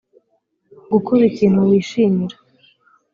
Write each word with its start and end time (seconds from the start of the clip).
gukora 0.91 1.21
ikintu 1.31 1.59
wishimira. 1.69 2.35